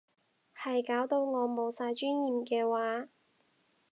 [0.59, 3.09] 係搞到我冇晒尊嚴嘅話